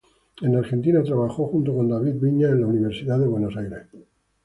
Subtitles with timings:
[0.41, 3.85] En Argentina trabajó junto con David Viñas en la Universidad de Buenos Aires.